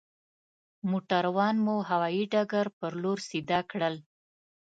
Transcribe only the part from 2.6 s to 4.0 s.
پر لور سيده کړل.